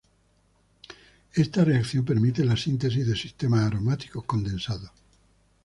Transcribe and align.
Esta 1.35 1.63
reacción 1.63 2.03
permite 2.03 2.43
la 2.43 2.57
síntesis 2.57 3.05
de 3.05 3.15
sistemas 3.15 3.67
aromáticos 3.67 4.25
condensados. 4.25 4.89